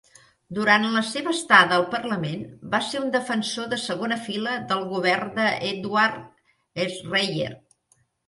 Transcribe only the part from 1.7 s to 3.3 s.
al parlament, va ser un